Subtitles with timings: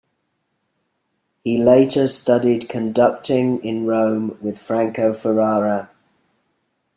[1.43, 5.91] He later studied conducting in Rome with Franco Ferrara.